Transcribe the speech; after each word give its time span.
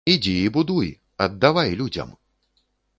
Ідзі 0.11 0.31
і 0.45 0.47
будуй, 0.55 0.89
аддавай 1.27 1.77
людзям. 1.85 2.17